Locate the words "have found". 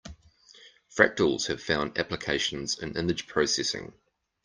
1.45-1.95